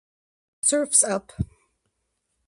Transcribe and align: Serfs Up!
Serfs 0.63 1.03
Up! 1.03 1.31